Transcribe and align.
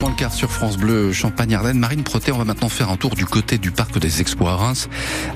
Dans 0.00 0.10
le 0.10 0.14
quart 0.14 0.32
sur 0.32 0.52
France 0.52 0.76
Bleu 0.76 1.12
Champagne-Ardenne, 1.12 1.76
Marine 1.76 2.04
Proté, 2.04 2.30
on 2.30 2.38
va 2.38 2.44
maintenant 2.44 2.68
faire 2.68 2.88
un 2.88 2.96
tour 2.96 3.16
du 3.16 3.24
côté 3.24 3.58
du 3.58 3.72
parc 3.72 3.98
des 3.98 4.20
Expos 4.20 4.46
à 4.46 4.54
Reims, 4.54 4.88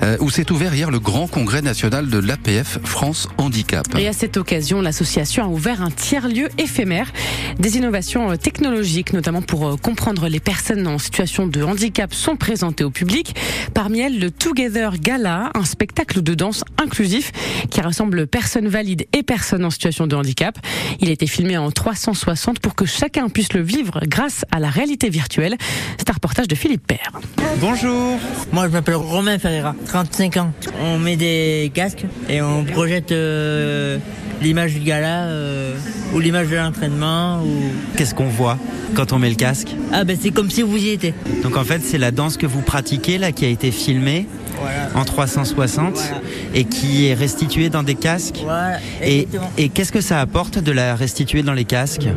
euh, 0.03 0.15
où 0.21 0.29
s'est 0.29 0.53
ouvert 0.53 0.73
hier 0.73 0.89
le 0.89 1.01
grand 1.01 1.27
congrès 1.27 1.61
national 1.61 2.09
de 2.09 2.17
l'APF 2.17 2.79
France 2.85 3.27
Handicap. 3.37 3.85
Et 3.99 4.07
à 4.07 4.13
cette 4.13 4.37
occasion, 4.37 4.79
l'association 4.79 5.43
a 5.43 5.47
ouvert 5.47 5.81
un 5.81 5.91
tiers-lieu 5.91 6.47
éphémère, 6.57 7.11
des 7.59 7.75
innovations 7.75 8.31
euh, 8.31 8.37
technologiques, 8.37 9.11
notamment 9.11 9.41
pour 9.41 9.67
euh, 9.67 9.75
comprendre 9.75 10.29
les 10.29 10.39
personnes 10.39 10.87
en 10.87 10.97
situation 10.97 11.45
de 11.45 11.61
handicap, 11.61 12.13
sont 12.13 12.37
présentées 12.37 12.85
au 12.85 12.89
public. 12.89 13.35
Parmi 13.73 13.99
elles, 13.99 14.17
le 14.17 14.31
Together 14.31 14.97
Gala, 14.97 15.51
un 15.55 15.65
spectacle 15.65 16.21
de 16.21 16.35
danse 16.35 16.63
inclusif 16.81 17.33
qui 17.69 17.81
rassemble 17.81 18.27
personnes 18.27 18.69
valides 18.69 19.07
et 19.11 19.23
personnes 19.23 19.65
en 19.65 19.71
situation 19.71 20.07
de 20.07 20.15
handicap. 20.15 20.57
Il 21.01 21.09
a 21.09 21.11
été 21.11 21.27
filmé 21.27 21.57
en 21.57 21.69
360 21.69 22.59
pour 22.59 22.75
que 22.75 22.85
chacun 22.85 23.27
puisse 23.27 23.51
le 23.51 23.61
vivre 23.61 23.99
grâce 24.07 24.45
la 24.59 24.69
réalité 24.69 25.09
virtuelle. 25.09 25.55
C'est 25.97 26.09
un 26.09 26.13
reportage 26.13 26.47
de 26.47 26.55
Philippe 26.55 26.85
Père. 26.87 27.11
Bonjour. 27.59 28.17
Moi, 28.51 28.67
je 28.67 28.71
m'appelle 28.73 28.95
Romain 28.95 29.37
Ferreira, 29.39 29.75
35 29.87 30.37
ans. 30.37 30.53
On 30.81 30.97
met 30.99 31.15
des 31.15 31.71
casques 31.73 32.05
et 32.29 32.41
on 32.41 32.63
projette 32.63 33.11
euh, 33.11 33.97
l'image 34.41 34.73
du 34.73 34.79
gala 34.81 35.23
euh, 35.25 35.75
ou 36.13 36.19
l'image 36.19 36.49
de 36.49 36.55
l'entraînement. 36.55 37.41
Ou... 37.43 37.71
Qu'est-ce 37.97 38.15
qu'on 38.15 38.27
voit 38.27 38.57
quand 38.95 39.13
on 39.13 39.19
met 39.19 39.29
le 39.29 39.35
casque? 39.35 39.69
Ah 39.91 40.03
ben 40.03 40.17
c'est 40.19 40.31
comme 40.31 40.49
si 40.49 40.61
vous 40.61 40.77
y 40.77 40.89
étiez. 40.89 41.13
Donc 41.43 41.57
en 41.57 41.63
fait, 41.63 41.81
c'est 41.83 41.97
la 41.97 42.11
danse 42.11 42.37
que 42.37 42.45
vous 42.45 42.61
pratiquez 42.61 43.17
là 43.17 43.31
qui 43.31 43.45
a 43.45 43.49
été 43.49 43.71
filmée 43.71 44.27
Voilà. 44.59 44.89
en 44.95 45.03
360 45.05 45.93
Voilà. 45.95 46.21
et 46.53 46.65
qui 46.65 47.07
est 47.07 47.13
restituée 47.13 47.69
dans 47.69 47.83
des 47.83 47.95
casques? 47.95 48.39
Voilà, 48.43 48.77
Et, 49.01 49.27
qu'est-ce 49.73 49.91
que 49.91 50.01
ça 50.01 50.19
apporte 50.19 50.59
de 50.59 50.71
la 50.71 50.95
restituer 50.95 51.41
dans 51.43 51.53
les 51.53 51.65
casques? 51.65 52.07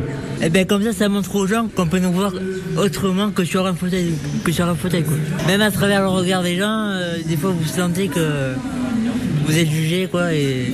Et 0.41 0.49
ben 0.49 0.65
comme 0.65 0.83
ça, 0.83 0.93
ça 0.93 1.09
montre 1.09 1.35
aux 1.35 1.47
gens 1.47 1.67
qu'on 1.75 1.87
peut 1.87 1.99
nous 1.99 2.11
voir 2.11 2.26
autrement 2.77 3.31
que 3.31 3.43
sur 3.43 3.65
un 3.65 3.73
fauteuil, 3.73 4.13
que 4.43 4.51
sur 4.51 4.67
un 4.67 4.75
fauteuil 4.75 5.03
quoi. 5.03 5.17
Même 5.47 5.61
à 5.61 5.71
travers 5.71 6.01
le 6.01 6.09
regard 6.09 6.43
des 6.43 6.57
gens, 6.57 6.89
euh, 6.91 7.17
des 7.25 7.37
fois 7.37 7.51
vous 7.51 7.67
sentez 7.67 8.07
que 8.07 8.53
vous 9.45 9.57
êtes 9.57 9.69
jugé 9.69 10.07
quoi 10.09 10.33
et 10.33 10.73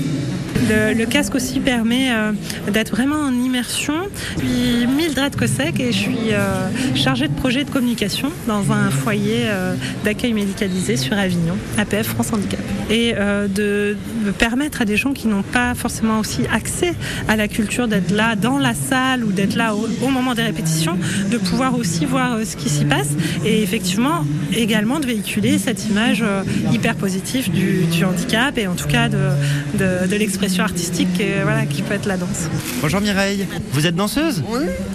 Le, 0.70 1.06
casque 1.06 1.36
aussi 1.36 1.60
permet 1.60 2.12
euh, 2.12 2.32
d'être 2.72 2.92
vraiment 2.92 3.18
en 3.18 3.34
immersion. 3.34 3.94
Je 4.38 4.46
suis 4.46 4.88
Mildred 4.88 5.36
Kosek 5.36 5.80
et 5.80 5.92
je 5.92 5.98
suis 5.98 6.32
euh, 6.32 6.70
chargée 6.96 7.28
de 7.28 7.34
projet 7.34 7.66
de 7.66 7.70
communication 7.70 8.32
dans 8.48 8.72
un 8.72 8.90
foyer 8.90 9.42
euh, 9.46 9.76
d'accueil 10.06 10.34
médicalisé 10.34 10.96
sur 10.96 11.18
Avignon, 11.18 11.58
APF 11.78 12.08
France 12.08 12.32
Handicap. 12.32 12.62
Et 12.90 13.14
de, 13.14 13.96
permettre 14.38 14.82
à 14.82 14.86
des 14.86 14.98
gens 14.98 15.14
qui 15.14 15.28
n'ont 15.28 15.44
pas 15.44 15.74
forcément 15.74 16.20
aussi 16.20 16.42
accès 16.52 16.94
à 17.28 17.36
la 17.36 17.48
culture 17.48 17.88
d'être 17.88 18.12
là 18.12 18.36
dans 18.36 18.58
la 18.58 18.74
salle 18.74 19.24
ou 19.24 19.32
d'être 19.32 19.56
là 19.56 19.76
au, 19.76 20.10
moment 20.10 20.34
des 20.34 20.44
répétitions, 20.44 20.98
de 21.30 21.38
pouvoir 21.38 21.78
aussi 21.78 22.06
voir 22.06 22.38
ce 22.46 22.56
qui 22.56 22.70
s'y 22.70 22.86
passe 22.86 23.10
et 23.46 23.64
effectivement 23.64 24.26
également 24.56 25.00
de 25.00 25.06
véhiculer 25.06 25.58
cette 25.58 25.88
image 25.88 26.24
hyper 26.72 26.96
positive 26.96 27.50
du, 27.52 28.04
handicap 28.04 28.58
et 28.58 28.68
en 28.68 28.76
tout 28.76 28.88
cas 28.88 29.10
de 29.10 30.16
l'expression 30.16 30.53
artistique 30.62 31.20
euh, 31.20 31.42
voilà, 31.44 31.66
qui 31.66 31.82
peut 31.82 31.94
être 31.94 32.06
la 32.06 32.18
danse. 32.18 32.50
Bonjour 32.82 33.02
Mireille, 33.02 33.48
vous 33.72 33.88
êtes 33.88 33.96
danseuse 33.96 34.44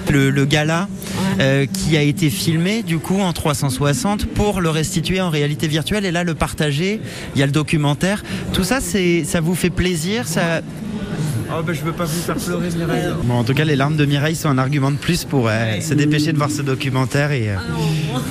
le, 0.09 0.31
le 0.31 0.45
gala 0.45 0.89
euh, 1.41 1.67
qui 1.67 1.97
a 1.97 2.03
été 2.03 2.31
filmé 2.31 2.83
du 2.83 2.99
coup 2.99 3.21
en 3.21 3.33
360 3.33 4.27
pour 4.27 4.61
le 4.61 4.71
restituer 4.71 5.21
en 5.21 5.31
réalité 5.31 5.69
virtuelle 5.69 6.05
et 6.05 6.11
là 6.11 6.25
le 6.25 6.35
partager, 6.35 7.01
il 7.35 7.41
y 7.41 7.43
a 7.43 7.47
le 7.47 7.53
documentaire. 7.53 8.23
Tout 8.53 8.65
ça, 8.65 8.81
c'est, 8.81 9.25
ça 9.25 9.41
vous 9.41 9.55
fait 9.55 9.71
plaisir 9.71 10.29
ça... 10.29 10.61
Oh 11.51 11.63
bah 11.63 11.73
je 11.73 11.81
veux 11.83 11.93
pas 11.93 12.05
vous 12.05 12.21
faire 12.21 12.37
pleurer 12.37 12.69
Mireille. 12.71 13.05
Bon 13.25 13.35
en 13.35 13.45
tout 13.45 13.55
cas 13.55 13.65
les 13.65 13.77
larmes 13.77 13.97
de 13.97 14.05
Mireille 14.05 14.37
sont 14.37 14.49
un 14.49 14.59
argument 14.59 14.91
de 14.91 14.97
plus 14.97 15.25
pour 15.25 15.49
euh, 15.49 15.81
se 15.81 15.95
dépêcher 15.95 16.33
de 16.33 16.37
voir 16.39 16.51
ce 16.51 16.63
documentaire 16.63 17.33
et... 17.33 17.51
euh, 17.51 17.57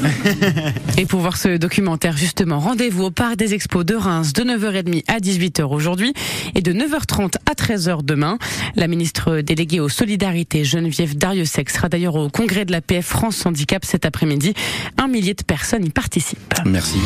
Et 0.97 1.05
pour 1.05 1.19
voir 1.21 1.37
ce 1.37 1.57
documentaire, 1.57 2.17
justement, 2.17 2.59
rendez-vous 2.59 3.05
au 3.05 3.11
Parc 3.11 3.35
des 3.35 3.53
Expos 3.53 3.85
de 3.85 3.95
Reims 3.95 4.33
de 4.33 4.43
9h30 4.43 5.03
à 5.07 5.19
18h 5.19 5.63
aujourd'hui 5.63 6.13
et 6.55 6.61
de 6.61 6.73
9h30 6.73 7.35
à 7.49 7.53
13h 7.53 8.03
demain. 8.03 8.37
La 8.75 8.87
ministre 8.87 9.41
déléguée 9.41 9.79
aux 9.79 9.89
solidarités, 9.89 10.63
Geneviève 10.63 11.17
Dariussec, 11.17 11.69
sera 11.69 11.89
d'ailleurs 11.89 12.15
au 12.15 12.29
congrès 12.29 12.65
de 12.65 12.71
la 12.71 12.81
PF 12.81 13.05
France 13.05 13.45
Handicap 13.45 13.85
cet 13.85 14.05
après-midi. 14.05 14.53
Un 14.97 15.07
millier 15.07 15.33
de 15.33 15.43
personnes 15.43 15.85
y 15.85 15.89
participent. 15.89 16.53
Merci. 16.65 16.95